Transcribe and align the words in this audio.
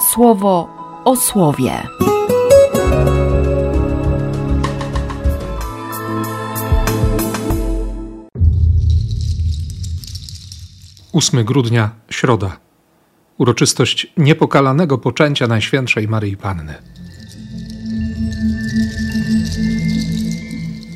słowo 0.00 0.68
o 1.04 1.16
słowie. 1.16 1.82
8 11.12 11.44
grudnia, 11.44 11.90
środa. 12.10 12.56
Uroczystość 13.38 14.12
niepokalanego 14.16 14.98
poczęcia 14.98 15.46
Najświętszej 15.46 16.08
Maryi 16.08 16.36
Panny. 16.36 16.74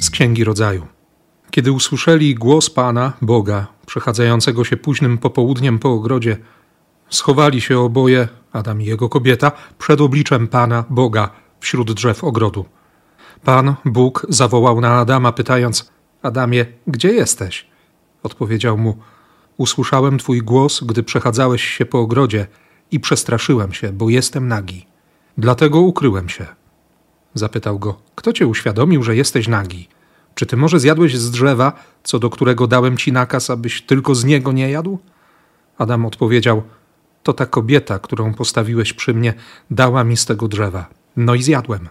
Z 0.00 0.11
Księgi 0.11 0.45
Rodzaju. 0.45 0.87
Kiedy 1.50 1.73
usłyszeli 1.73 2.34
głos 2.34 2.71
Pana, 2.71 3.12
Boga, 3.23 3.66
przechadzającego 3.87 4.64
się 4.64 4.77
późnym 4.77 5.19
popołudniem 5.19 5.79
po 5.79 5.91
ogrodzie, 5.91 6.37
schowali 7.15 7.61
się 7.61 7.79
oboje, 7.79 8.29
Adam 8.52 8.83
i 8.83 8.84
jego 8.84 9.09
kobieta, 9.09 9.53
przed 9.79 10.01
obliczem 10.01 10.48
Pana, 10.48 10.84
Boga, 10.91 11.30
wśród 11.61 11.93
drzew 11.93 12.25
ogrodu. 12.25 12.65
Pan, 13.45 13.75
Bóg, 13.84 14.27
zawołał 14.29 14.80
na 14.80 14.98
Adama, 14.98 15.33
pytając: 15.33 15.93
Adamie, 16.23 16.67
gdzie 16.87 17.12
jesteś? 17.12 17.67
Odpowiedział 18.23 18.79
mu: 18.79 18.97
Usłyszałem 19.56 20.19
Twój 20.19 20.39
głos, 20.39 20.84
gdy 20.84 21.03
przechadzałeś 21.03 21.65
się 21.65 21.87
po 21.87 22.01
ogrodzie 22.01 22.47
i 22.91 23.01
przestraszyłem 23.01 23.73
się, 23.73 23.92
bo 23.92 24.11
jestem 24.11 24.48
nagi. 24.48 24.87
Dlatego 25.39 25.81
ukryłem 25.81 26.29
się. 26.29 26.47
Zapytał 27.34 27.79
go: 27.79 28.01
Kto 28.15 28.33
cię 28.33 28.47
uświadomił, 28.47 29.03
że 29.03 29.17
jesteś 29.17 29.48
nagi? 29.48 29.89
Czy 30.34 30.47
ty 30.47 30.56
może 30.56 30.81
zjadłeś 30.81 31.17
z 31.17 31.31
drzewa, 31.31 31.73
co 32.03 32.19
do 32.19 32.31
którego 32.31 32.67
dałem 32.67 32.97
ci 32.97 33.12
nakaz, 33.12 33.51
abyś 33.51 33.83
tylko 33.83 34.15
z 34.15 34.25
niego 34.25 34.53
nie 34.53 34.70
jadł? 34.70 34.98
Adam 35.79 36.06
odpowiedział: 36.06 36.62
To 37.23 37.33
ta 37.33 37.47
kobieta, 37.47 37.99
którą 37.99 38.35
postawiłeś 38.35 38.93
przy 38.93 39.15
mnie, 39.15 39.35
dała 39.71 40.05
mi 40.05 40.17
z 40.17 40.27
tego 40.27 40.48
drzewa. 40.48 40.87
No 41.17 41.34
i 41.34 41.42
zjadłem. 41.42 41.89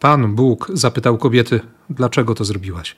Pan 0.00 0.34
Bóg 0.34 0.70
zapytał 0.74 1.18
kobiety: 1.18 1.60
Dlaczego 1.90 2.34
to 2.34 2.44
zrobiłaś? 2.44 2.96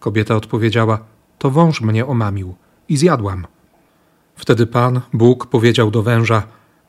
Kobieta 0.00 0.36
odpowiedziała: 0.36 1.04
To 1.38 1.50
wąż 1.50 1.80
mnie 1.80 2.06
omamił 2.06 2.54
i 2.88 2.96
zjadłam. 2.96 3.46
Wtedy 4.36 4.66
Pan 4.66 5.00
Bóg 5.12 5.46
powiedział 5.46 5.90
do 5.90 6.02
węża: 6.02 6.42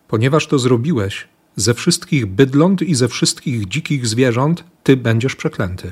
Ponieważ 0.08 0.48
to 0.48 0.60
zrobiłeś, 0.60 1.28
ze 1.56 1.74
wszystkich 1.74 2.26
bydląt 2.26 2.82
i 2.82 2.96
ze 2.96 3.08
wszystkich 3.08 3.68
dzikich 3.68 4.08
zwierząt 4.08 4.64
ty 4.84 4.98
będziesz 4.98 5.36
przeklęty. 5.36 5.92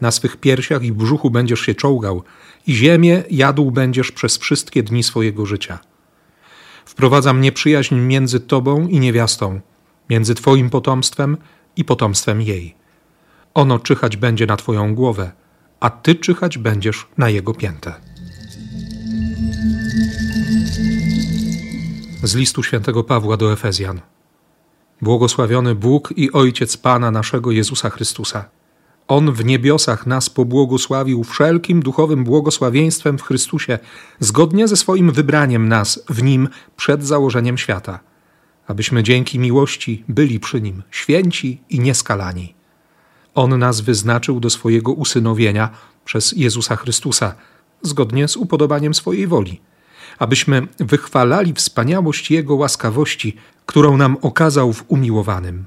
Na 0.00 0.10
swych 0.10 0.36
piersiach 0.36 0.82
i 0.82 0.92
brzuchu 0.92 1.30
będziesz 1.30 1.60
się 1.60 1.74
czołgał, 1.74 2.22
i 2.66 2.74
ziemię 2.74 3.22
jadł 3.30 3.70
będziesz 3.70 4.12
przez 4.12 4.38
wszystkie 4.38 4.82
dni 4.82 5.02
swojego 5.02 5.46
życia. 5.46 5.78
Wprowadzam 6.84 7.40
nieprzyjaźń 7.40 7.94
między 7.94 8.40
tobą 8.40 8.88
i 8.88 9.00
niewiastą, 9.00 9.60
między 10.10 10.34
twoim 10.34 10.70
potomstwem 10.70 11.36
i 11.76 11.84
potomstwem 11.84 12.42
jej. 12.42 12.74
Ono 13.54 13.78
czyhać 13.78 14.16
będzie 14.16 14.46
na 14.46 14.56
twoją 14.56 14.94
głowę, 14.94 15.32
a 15.80 15.90
ty 15.90 16.14
czyhać 16.14 16.58
będziesz 16.58 17.06
na 17.18 17.30
jego 17.30 17.54
piętę. 17.54 17.94
Z 22.22 22.34
listu 22.34 22.62
świętego 22.62 23.04
Pawła 23.04 23.36
do 23.36 23.52
Efezjan. 23.52 24.00
Błogosławiony 25.02 25.74
Bóg 25.74 26.12
i 26.16 26.32
Ojciec 26.32 26.76
Pana 26.76 27.10
naszego 27.10 27.50
Jezusa 27.50 27.90
Chrystusa. 27.90 28.44
On 29.08 29.32
w 29.32 29.44
niebiosach 29.44 30.06
nas 30.06 30.30
pobłogosławił 30.30 31.24
wszelkim 31.24 31.82
duchowym 31.82 32.24
błogosławieństwem 32.24 33.18
w 33.18 33.22
Chrystusie, 33.22 33.78
zgodnie 34.20 34.68
ze 34.68 34.76
swoim 34.76 35.12
wybraniem 35.12 35.68
nas 35.68 36.04
w 36.08 36.22
Nim 36.22 36.48
przed 36.76 37.06
założeniem 37.06 37.58
świata, 37.58 38.00
abyśmy 38.66 39.02
dzięki 39.02 39.38
miłości 39.38 40.04
byli 40.08 40.40
przy 40.40 40.60
Nim 40.60 40.82
święci 40.90 41.60
i 41.70 41.80
nieskalani. 41.80 42.54
On 43.34 43.58
nas 43.58 43.80
wyznaczył 43.80 44.40
do 44.40 44.50
swojego 44.50 44.92
usynowienia 44.92 45.70
przez 46.04 46.32
Jezusa 46.36 46.76
Chrystusa, 46.76 47.34
zgodnie 47.82 48.28
z 48.28 48.36
upodobaniem 48.36 48.94
swojej 48.94 49.26
woli– 49.26 49.60
abyśmy 50.18 50.66
wychwalali 50.78 51.52
wspaniałość 51.52 52.30
Jego 52.30 52.54
łaskawości, 52.54 53.36
którą 53.66 53.96
nam 53.96 54.16
okazał 54.22 54.72
w 54.72 54.84
umiłowanym. 54.88 55.64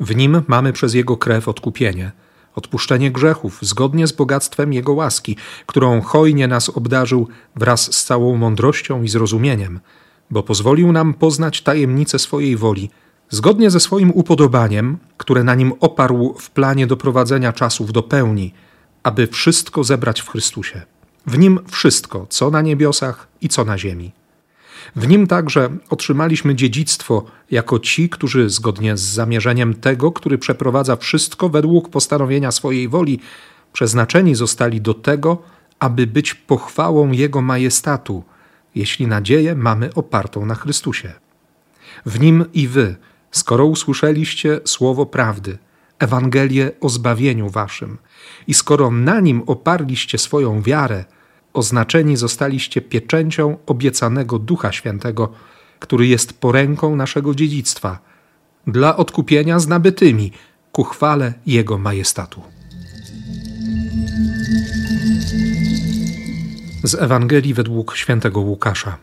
W 0.00 0.16
nim 0.16 0.42
mamy 0.48 0.72
przez 0.72 0.94
Jego 0.94 1.16
krew 1.16 1.48
odkupienie, 1.48 2.12
odpuszczenie 2.54 3.10
grzechów, 3.10 3.58
zgodnie 3.62 4.06
z 4.06 4.12
bogactwem 4.12 4.72
Jego 4.72 4.92
łaski, 4.92 5.36
którą 5.66 6.00
hojnie 6.00 6.48
nas 6.48 6.68
obdarzył 6.68 7.28
wraz 7.56 7.94
z 7.94 8.04
całą 8.04 8.36
mądrością 8.36 9.02
i 9.02 9.08
zrozumieniem, 9.08 9.80
bo 10.30 10.42
pozwolił 10.42 10.92
nam 10.92 11.14
poznać 11.14 11.62
tajemnicę 11.62 12.18
swojej 12.18 12.56
woli, 12.56 12.90
zgodnie 13.30 13.70
ze 13.70 13.80
swoim 13.80 14.10
upodobaniem, 14.10 14.98
które 15.16 15.44
na 15.44 15.54
nim 15.54 15.72
oparł 15.80 16.34
w 16.38 16.50
planie 16.50 16.86
doprowadzenia 16.86 17.52
czasów 17.52 17.92
do 17.92 18.02
pełni, 18.02 18.54
aby 19.02 19.26
wszystko 19.26 19.84
zebrać 19.84 20.20
w 20.20 20.28
Chrystusie. 20.28 20.82
W 21.26 21.38
nim 21.38 21.58
wszystko, 21.70 22.26
co 22.28 22.50
na 22.50 22.62
niebiosach 22.62 23.28
i 23.40 23.48
co 23.48 23.64
na 23.64 23.78
ziemi. 23.78 24.12
W 24.96 25.08
nim 25.08 25.26
także 25.26 25.70
otrzymaliśmy 25.90 26.54
dziedzictwo 26.54 27.24
jako 27.50 27.78
ci, 27.78 28.08
którzy 28.08 28.50
zgodnie 28.50 28.96
z 28.96 29.00
zamierzeniem 29.00 29.74
tego, 29.74 30.12
który 30.12 30.38
przeprowadza 30.38 30.96
wszystko 30.96 31.48
według 31.48 31.88
postanowienia 31.88 32.52
swojej 32.52 32.88
woli, 32.88 33.20
przeznaczeni 33.72 34.34
zostali 34.34 34.80
do 34.80 34.94
tego, 34.94 35.42
aby 35.78 36.06
być 36.06 36.34
pochwałą 36.34 37.12
Jego 37.12 37.40
majestatu, 37.40 38.24
jeśli 38.74 39.06
nadzieję 39.06 39.54
mamy 39.54 39.94
opartą 39.94 40.46
na 40.46 40.54
Chrystusie. 40.54 41.12
W 42.06 42.20
nim 42.20 42.44
i 42.54 42.68
wy, 42.68 42.96
skoro 43.30 43.66
usłyszeliście 43.66 44.60
słowo 44.64 45.06
prawdy, 45.06 45.58
Ewangelię 45.98 46.70
o 46.80 46.88
zbawieniu 46.88 47.48
waszym. 47.48 47.98
I 48.46 48.54
skoro 48.54 48.90
na 48.90 49.20
nim 49.20 49.42
oparliście 49.46 50.18
swoją 50.18 50.62
wiarę, 50.62 51.04
oznaczeni 51.52 52.16
zostaliście 52.16 52.80
pieczęcią 52.80 53.56
obiecanego 53.66 54.38
Ducha 54.38 54.72
Świętego, 54.72 55.32
który 55.78 56.06
jest 56.06 56.40
poręką 56.40 56.96
naszego 56.96 57.34
dziedzictwa, 57.34 57.98
dla 58.66 58.96
odkupienia 58.96 59.58
z 59.58 59.68
nabytymi 59.68 60.32
ku 60.72 60.84
chwale 60.84 61.32
Jego 61.46 61.78
majestatu. 61.78 62.42
Z 66.82 66.94
Ewangelii 66.94 67.54
według 67.54 67.96
świętego 67.96 68.40
Łukasza. 68.40 68.98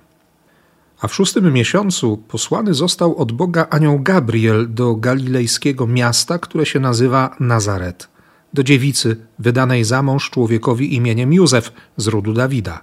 A 1.01 1.07
w 1.07 1.15
szóstym 1.15 1.53
miesiącu 1.53 2.17
posłany 2.17 2.73
został 2.73 3.15
od 3.15 3.31
Boga 3.31 3.67
anioł 3.69 3.99
Gabriel 3.99 4.73
do 4.73 4.95
galilejskiego 4.95 5.87
miasta, 5.87 6.39
które 6.39 6.65
się 6.65 6.79
nazywa 6.79 7.35
Nazaret, 7.39 8.07
do 8.53 8.63
dziewicy 8.63 9.15
wydanej 9.39 9.83
za 9.83 10.03
mąż 10.03 10.29
człowiekowi 10.29 10.95
imieniem 10.95 11.33
Józef 11.33 11.71
z 11.97 12.07
rodu 12.07 12.33
Dawida. 12.33 12.81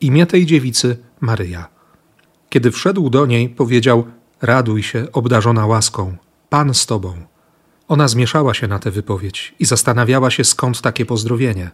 Imię 0.00 0.26
tej 0.26 0.46
dziewicy 0.46 0.96
Maryja. 1.20 1.68
Kiedy 2.48 2.70
wszedł 2.70 3.10
do 3.10 3.26
niej, 3.26 3.48
powiedział: 3.48 4.04
Raduj 4.42 4.82
się, 4.82 5.06
obdarzona 5.12 5.66
łaską, 5.66 6.16
Pan 6.48 6.74
z 6.74 6.86
tobą. 6.86 7.14
Ona 7.88 8.08
zmieszała 8.08 8.54
się 8.54 8.68
na 8.68 8.78
tę 8.78 8.90
wypowiedź 8.90 9.54
i 9.58 9.64
zastanawiała 9.64 10.30
się, 10.30 10.44
skąd 10.44 10.80
takie 10.80 11.06
pozdrowienie. 11.06 11.70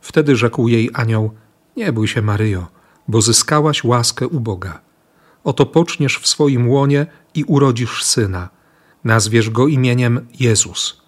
Wtedy 0.00 0.36
rzekł 0.36 0.68
jej 0.68 0.90
anioł: 0.92 1.30
Nie 1.76 1.92
bój 1.92 2.08
się, 2.08 2.22
Maryjo, 2.22 2.66
bo 3.08 3.22
zyskałaś 3.22 3.84
łaskę 3.84 4.28
u 4.28 4.40
Boga. 4.40 4.80
Oto 5.44 5.66
poczniesz 5.66 6.18
w 6.18 6.28
swoim 6.28 6.68
łonie 6.68 7.06
i 7.34 7.44
urodzisz 7.44 8.04
syna. 8.04 8.48
Nazwiesz 9.04 9.50
go 9.50 9.68
imieniem 9.68 10.26
Jezus. 10.40 11.02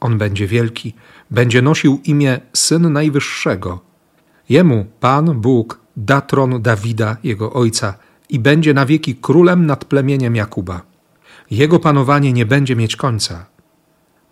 On 0.00 0.18
będzie 0.18 0.46
wielki, 0.46 0.94
będzie 1.30 1.62
nosił 1.62 2.00
imię 2.04 2.40
Syn 2.52 2.92
Najwyższego. 2.92 3.80
Jemu 4.48 4.86
Pan 5.00 5.40
Bóg 5.40 5.80
da 5.96 6.20
tron 6.20 6.62
Dawida, 6.62 7.16
jego 7.24 7.52
ojca, 7.52 7.94
i 8.28 8.38
będzie 8.38 8.74
na 8.74 8.86
wieki 8.86 9.14
królem 9.14 9.66
nad 9.66 9.84
plemieniem 9.84 10.36
Jakuba. 10.36 10.82
Jego 11.50 11.78
panowanie 11.78 12.32
nie 12.32 12.46
będzie 12.46 12.76
mieć 12.76 12.96
końca. 12.96 13.46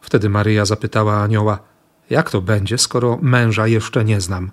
Wtedy 0.00 0.28
Maryja 0.28 0.64
zapytała 0.64 1.22
anioła: 1.22 1.58
Jak 2.10 2.30
to 2.30 2.40
będzie, 2.42 2.78
skoro 2.78 3.18
męża 3.22 3.66
jeszcze 3.66 4.04
nie 4.04 4.20
znam? 4.20 4.50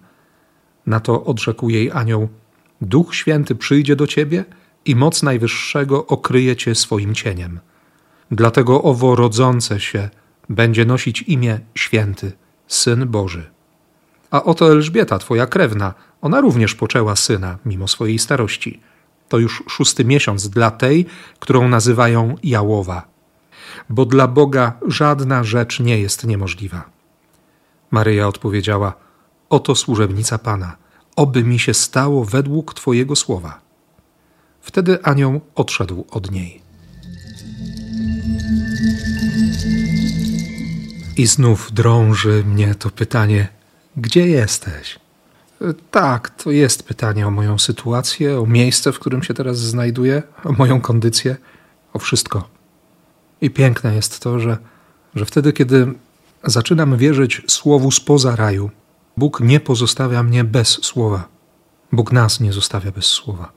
Na 0.86 1.00
to 1.00 1.26
odrzekł 1.26 1.70
jej 1.70 1.92
anioł: 1.92 2.28
Duch 2.82 3.16
Święty 3.16 3.56
przyjdzie 3.56 3.96
do 3.96 4.08
ciebie 4.08 4.46
i 4.86 4.96
moc 4.96 5.24
Najwyższego 5.24 6.08
okryje 6.08 6.56
cię 6.56 6.76
swoim 6.76 7.16
cieniem. 7.16 7.60
Dlatego 8.32 8.84
owo 8.84 9.16
rodzące 9.16 9.80
się 9.80 10.10
będzie 10.50 10.86
nosić 10.86 11.22
imię 11.22 11.60
Święty, 11.76 12.32
Syn 12.68 13.08
Boży. 13.08 13.52
A 14.32 14.44
oto 14.44 14.72
Elżbieta, 14.72 15.20
twoja 15.20 15.48
krewna, 15.48 15.94
ona 16.22 16.42
również 16.42 16.76
poczęła 16.76 17.16
syna, 17.16 17.58
mimo 17.66 17.88
swojej 17.88 18.20
starości. 18.20 18.80
To 19.30 19.38
już 19.38 19.64
szósty 19.70 20.06
miesiąc 20.06 20.50
dla 20.50 20.72
tej, 20.72 21.06
którą 21.40 21.68
nazywają 21.68 22.36
Jałowa. 22.44 23.08
Bo 23.90 24.06
dla 24.06 24.28
Boga 24.28 24.74
żadna 24.88 25.44
rzecz 25.44 25.80
nie 25.80 26.00
jest 26.00 26.24
niemożliwa. 26.24 26.90
Maryja 27.92 28.28
odpowiedziała: 28.28 28.94
Oto 29.50 29.76
służebnica 29.76 30.38
Pana, 30.38 30.78
oby 31.16 31.44
mi 31.44 31.60
się 31.60 31.74
stało 31.74 32.26
według 32.26 32.74
Twojego 32.74 33.16
słowa. 33.16 33.62
Wtedy 34.62 35.04
anioł 35.04 35.42
odszedł 35.56 36.06
od 36.12 36.32
niej. 36.32 36.65
I 41.18 41.28
znów 41.28 41.72
drąży 41.74 42.44
mnie 42.44 42.76
to 42.76 42.90
pytanie: 42.90 43.48
gdzie 43.98 44.28
jesteś? 44.28 45.00
E, 45.62 45.74
tak, 45.92 46.30
to 46.30 46.52
jest 46.52 46.84
pytanie 46.84 47.28
o 47.28 47.32
moją 47.32 47.60
sytuację, 47.60 48.40
o 48.40 48.46
miejsce, 48.46 48.92
w 48.92 49.00
którym 49.00 49.24
się 49.24 49.34
teraz 49.34 49.58
znajduję, 49.58 50.24
o 50.44 50.52
moją 50.52 50.82
kondycję, 50.82 51.36
o 51.94 52.00
wszystko. 52.00 52.50
I 53.42 53.50
piękne 53.50 53.96
jest 53.96 54.20
to, 54.20 54.40
że, 54.40 54.58
że 55.16 55.26
wtedy, 55.26 55.54
kiedy 55.54 55.94
zaczynam 56.44 56.98
wierzyć 56.98 57.42
słowu 57.48 57.92
spoza 57.92 58.36
raju, 58.36 58.70
Bóg 59.18 59.40
nie 59.40 59.60
pozostawia 59.60 60.24
mnie 60.24 60.44
bez 60.44 60.68
słowa. 60.68 61.28
Bóg 61.92 62.12
nas 62.12 62.40
nie 62.40 62.54
zostawia 62.54 62.92
bez 62.92 63.06
słowa. 63.06 63.52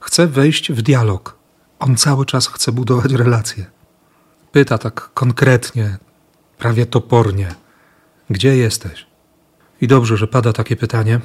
Chce 0.00 0.26
wejść 0.26 0.72
w 0.72 0.82
dialog. 0.82 1.36
On 1.78 1.96
cały 1.96 2.26
czas 2.26 2.46
chce 2.46 2.72
budować 2.72 3.12
relacje. 3.12 3.66
Pyta 4.52 4.78
tak 4.78 5.10
konkretnie, 5.14 5.98
prawie 6.62 6.86
topornie: 6.86 7.54
Gdzie 8.30 8.56
jesteś? 8.56 9.06
I 9.80 9.86
dobrze, 9.86 10.16
że 10.16 10.26
pada 10.26 10.52
takie 10.52 10.76
pytanie, 10.76 11.20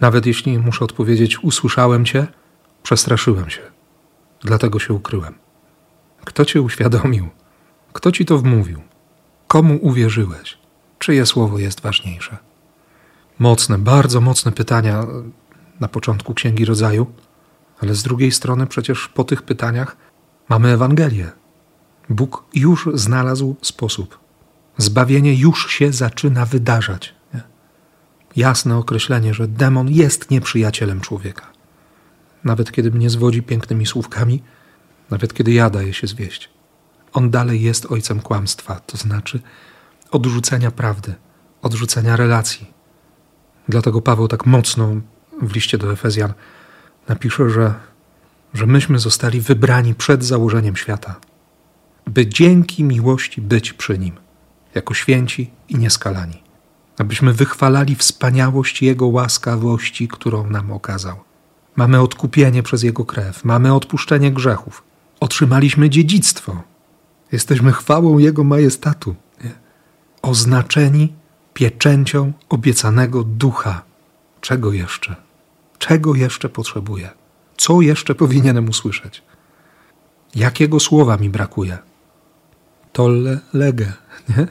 nawet 0.00 0.26
jeśli 0.26 0.58
muszę 0.58 0.84
odpowiedzieć: 0.84 1.44
Usłyszałem 1.44 2.04
cię, 2.04 2.26
przestraszyłem 2.82 3.50
się, 3.50 3.60
dlatego 4.40 4.78
się 4.78 4.94
ukryłem. 4.94 5.34
Kto 6.24 6.44
cię 6.44 6.62
uświadomił? 6.62 7.28
Kto 7.92 8.12
ci 8.12 8.24
to 8.24 8.38
wmówił? 8.38 8.80
Komu 9.48 9.78
uwierzyłeś? 9.82 10.58
Czyje 10.98 11.26
słowo 11.26 11.58
jest 11.58 11.80
ważniejsze? 11.80 12.36
Mocne, 13.38 13.78
bardzo 13.78 14.20
mocne 14.20 14.52
pytania 14.52 15.06
na 15.80 15.88
początku 15.88 16.34
Księgi 16.34 16.64
Rodzaju, 16.64 17.06
ale 17.80 17.94
z 17.94 18.02
drugiej 18.02 18.32
strony 18.32 18.66
przecież 18.66 19.08
po 19.08 19.24
tych 19.24 19.42
pytaniach 19.42 19.96
mamy 20.48 20.68
Ewangelię. 20.68 21.30
Bóg 22.08 22.44
już 22.54 22.88
znalazł 22.94 23.56
sposób. 23.62 24.25
Zbawienie 24.76 25.34
już 25.34 25.70
się 25.70 25.92
zaczyna 25.92 26.46
wydarzać. 26.46 27.14
Nie? 27.34 27.42
Jasne 28.36 28.76
określenie, 28.76 29.34
że 29.34 29.48
demon 29.48 29.88
jest 29.88 30.30
nieprzyjacielem 30.30 31.00
człowieka. 31.00 31.46
Nawet 32.44 32.72
kiedy 32.72 32.90
mnie 32.90 33.10
zwodzi 33.10 33.42
pięknymi 33.42 33.86
słówkami, 33.86 34.42
nawet 35.10 35.34
kiedy 35.34 35.52
ja 35.52 35.70
daję 35.70 35.94
się 35.94 36.06
zwieść. 36.06 36.50
On 37.12 37.30
dalej 37.30 37.62
jest 37.62 37.86
ojcem 37.86 38.20
kłamstwa, 38.20 38.80
to 38.80 38.96
znaczy 38.96 39.40
odrzucenia 40.10 40.70
prawdy, 40.70 41.14
odrzucenia 41.62 42.16
relacji. 42.16 42.66
Dlatego 43.68 44.02
Paweł 44.02 44.28
tak 44.28 44.46
mocno 44.46 44.94
w 45.42 45.54
liście 45.54 45.78
do 45.78 45.92
Efezjan 45.92 46.32
napisze, 47.08 47.50
że, 47.50 47.74
że 48.54 48.66
myśmy 48.66 48.98
zostali 48.98 49.40
wybrani 49.40 49.94
przed 49.94 50.24
założeniem 50.24 50.76
świata, 50.76 51.20
by 52.06 52.26
dzięki 52.26 52.84
miłości 52.84 53.40
być 53.40 53.72
przy 53.72 53.98
nim, 53.98 54.12
jako 54.76 54.94
święci 54.94 55.50
i 55.68 55.76
nieskalani, 55.76 56.42
abyśmy 56.98 57.32
wychwalali 57.32 57.94
wspaniałość 57.94 58.82
Jego 58.82 59.06
łaskawości, 59.06 60.08
którą 60.08 60.50
nam 60.50 60.72
okazał. 60.72 61.16
Mamy 61.76 62.00
odkupienie 62.00 62.62
przez 62.62 62.82
Jego 62.82 63.04
krew, 63.04 63.44
mamy 63.44 63.74
odpuszczenie 63.74 64.32
grzechów, 64.32 64.82
otrzymaliśmy 65.20 65.90
dziedzictwo, 65.90 66.62
jesteśmy 67.32 67.72
chwałą 67.72 68.18
Jego 68.18 68.44
majestatu, 68.44 69.14
nie? 69.44 69.50
oznaczeni 70.22 71.12
pieczęcią 71.54 72.32
obiecanego 72.48 73.24
ducha. 73.24 73.82
Czego 74.40 74.72
jeszcze? 74.72 75.16
Czego 75.78 76.14
jeszcze 76.14 76.48
potrzebuję? 76.48 77.10
Co 77.56 77.80
jeszcze 77.80 78.14
powinienem 78.14 78.68
usłyszeć? 78.68 79.22
Jakiego 80.34 80.80
słowa 80.80 81.16
mi 81.16 81.30
brakuje? 81.30 81.78
Tolle 82.92 83.38
lege, 83.52 83.92
nie? 84.28 84.46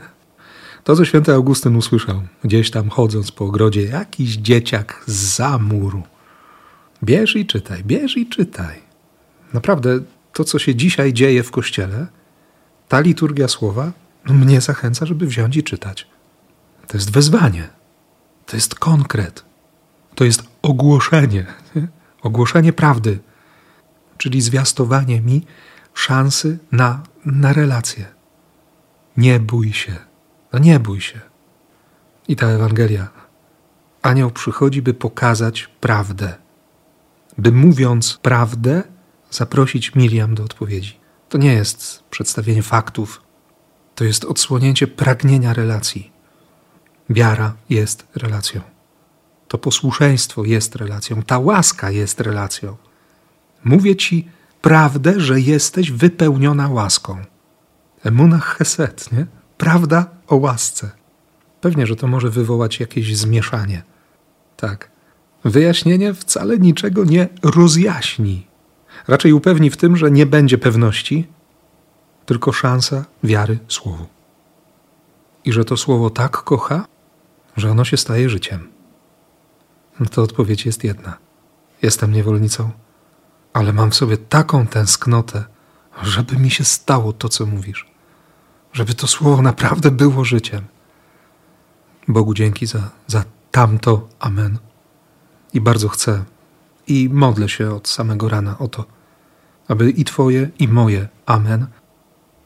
To, 0.86 0.96
co 0.96 1.06
święty 1.06 1.34
Augustyn 1.34 1.76
usłyszał, 1.76 2.22
gdzieś 2.44 2.72
tam 2.72 2.90
chodząc 2.90 3.32
po 3.32 3.46
ogrodzie, 3.46 3.84
jakiś 3.84 4.36
dzieciak 4.36 5.04
z 5.06 5.42
muru. 5.62 6.04
Bierz 7.04 7.36
i 7.36 7.46
czytaj, 7.46 7.84
bierz 7.84 8.18
i 8.18 8.30
czytaj. 8.30 8.82
Naprawdę, 9.54 10.00
to, 10.34 10.44
co 10.44 10.60
się 10.60 10.76
dzisiaj 10.76 11.14
dzieje 11.14 11.44
w 11.44 11.52
kościele, 11.52 12.08
ta 12.88 13.00
liturgia 13.00 13.48
słowa 13.48 13.92
mnie 14.26 14.62
zachęca, 14.62 15.06
żeby 15.06 15.28
wziąć 15.28 15.58
i 15.58 15.64
czytać. 15.64 16.08
To 16.88 16.98
jest 16.98 17.12
wezwanie, 17.12 17.70
to 18.46 18.58
jest 18.58 18.76
konkret, 18.76 19.46
to 20.16 20.26
jest 20.26 20.44
ogłoszenie, 20.62 21.46
nie? 21.76 21.88
ogłoszenie 22.22 22.74
prawdy, 22.74 23.20
czyli 24.18 24.42
zwiastowanie 24.42 25.22
mi 25.22 25.46
szansy 25.94 26.58
na, 26.72 27.04
na 27.26 27.54
relację. 27.54 28.06
Nie 29.18 29.40
bój 29.40 29.74
się, 29.74 29.96
no 30.56 30.60
nie 30.60 30.80
bój 30.80 31.02
się. 31.02 31.22
I 32.28 32.36
ta 32.36 32.48
Ewangelia. 32.48 33.08
Anioł 34.02 34.32
przychodzi, 34.32 34.82
by 34.82 34.94
pokazać 34.94 35.70
prawdę, 35.82 36.36
by 37.38 37.52
mówiąc 37.52 38.20
prawdę, 38.22 38.84
zaprosić 39.32 39.96
Miriam 39.96 40.36
do 40.36 40.44
odpowiedzi. 40.44 41.00
To 41.30 41.38
nie 41.38 41.54
jest 41.54 42.04
przedstawienie 42.10 42.64
faktów, 42.64 43.22
to 43.96 44.04
jest 44.04 44.26
odsłonięcie 44.26 44.88
pragnienia 44.88 45.54
relacji. 45.54 46.12
Wiara 47.10 47.54
jest 47.70 48.08
relacją. 48.16 48.62
To 49.48 49.58
posłuszeństwo 49.58 50.46
jest 50.46 50.76
relacją, 50.76 51.24
ta 51.24 51.40
łaska 51.40 51.92
jest 51.92 52.22
relacją. 52.22 52.78
Mówię 53.64 53.96
ci 53.96 54.30
prawdę, 54.62 55.20
że 55.20 55.40
jesteś 55.40 55.92
wypełniona 55.92 56.70
łaską. 56.70 57.26
Emunach 58.04 58.58
Heset, 58.58 59.12
nie? 59.12 59.35
Prawda 59.58 60.10
o 60.28 60.36
łasce. 60.36 60.92
Pewnie, 61.62 61.88
że 61.88 61.96
to 61.96 62.08
może 62.08 62.30
wywołać 62.30 62.80
jakieś 62.80 63.18
zmieszanie. 63.18 63.84
Tak. 64.58 64.92
Wyjaśnienie 65.44 66.14
wcale 66.14 66.58
niczego 66.58 67.06
nie 67.06 67.28
rozjaśni. 67.44 68.48
Raczej 69.08 69.34
upewni 69.34 69.70
w 69.70 69.78
tym, 69.78 69.98
że 69.98 70.12
nie 70.12 70.26
będzie 70.26 70.58
pewności, 70.58 71.28
tylko 72.26 72.52
szansa 72.52 73.06
wiary 73.24 73.60
słowu. 73.68 74.06
I 75.46 75.54
że 75.54 75.66
to 75.66 75.78
słowo 75.78 76.10
tak 76.10 76.32
kocha, 76.32 76.86
że 77.58 77.72
ono 77.72 77.86
się 77.86 77.98
staje 77.98 78.30
życiem. 78.30 78.70
No 80.00 80.06
to 80.06 80.22
odpowiedź 80.22 80.66
jest 80.66 80.84
jedna. 80.84 81.18
Jestem 81.82 82.12
niewolnicą, 82.12 82.72
ale 83.54 83.74
mam 83.74 83.92
w 83.92 83.96
sobie 83.96 84.18
taką 84.18 84.68
tęsknotę, 84.68 85.44
żeby 86.04 86.38
mi 86.38 86.52
się 86.52 86.64
stało 86.64 87.14
to, 87.14 87.30
co 87.30 87.46
mówisz. 87.46 87.95
Żeby 88.76 88.94
to 88.94 89.08
słowo 89.08 89.42
naprawdę 89.42 89.92
było 89.92 90.26
życiem. 90.26 90.62
Bogu 92.08 92.34
dzięki 92.34 92.66
za, 92.66 92.90
za 93.08 93.24
tamto. 93.52 94.08
Amen. 94.20 94.58
I 95.54 95.62
bardzo 95.62 95.90
chcę 95.90 96.24
i 96.88 97.10
modlę 97.10 97.50
się 97.50 97.76
od 97.76 97.88
samego 97.88 98.30
rana 98.30 98.58
o 98.58 98.68
to, 98.68 98.86
aby 99.68 99.90
i 99.90 100.06
Twoje, 100.06 100.50
i 100.60 100.68
moje 100.68 101.08
Amen 101.26 101.68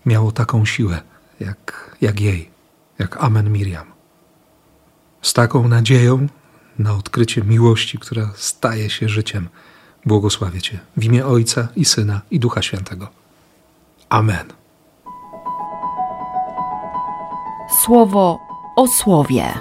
miało 0.06 0.32
taką 0.32 0.66
siłę, 0.66 1.02
jak, 1.40 1.96
jak 2.02 2.20
jej, 2.20 2.50
jak 3.00 3.24
Amen 3.24 3.52
Miriam. 3.52 3.88
Z 5.22 5.34
taką 5.34 5.68
nadzieją 5.68 6.28
na 6.80 6.94
odkrycie 6.94 7.42
miłości, 7.42 8.00
która 8.00 8.32
staje 8.36 8.90
się 8.90 9.10
życiem, 9.10 9.50
błogosławię 10.06 10.62
Cię 10.62 10.80
w 10.98 11.04
imię 11.04 11.26
Ojca 11.26 11.68
i 11.76 11.86
Syna 11.86 12.22
i 12.32 12.40
Ducha 12.40 12.62
Świętego. 12.62 13.08
Amen. 14.10 14.59
Słowo 17.72 18.40
o 18.76 18.88
słowie. 18.88 19.54